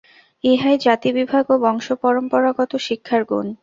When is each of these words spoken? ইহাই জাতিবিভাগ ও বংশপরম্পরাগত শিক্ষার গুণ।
ইহাই 0.43 0.75
জাতিবিভাগ 0.77 1.45
ও 1.49 1.55
বংশপরম্পরাগত 1.63 2.71
শিক্ষার 2.87 3.21
গুণ। 3.29 3.47